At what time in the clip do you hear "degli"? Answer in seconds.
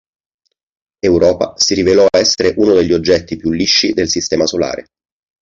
2.73-2.91